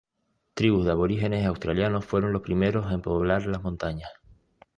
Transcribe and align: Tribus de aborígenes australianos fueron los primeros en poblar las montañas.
Tribus 0.55 0.83
de 0.85 0.89
aborígenes 0.93 1.45
australianos 1.45 2.05
fueron 2.05 2.33
los 2.33 2.41
primeros 2.41 2.91
en 2.91 3.03
poblar 3.03 3.45
las 3.45 3.61
montañas. 3.61 4.09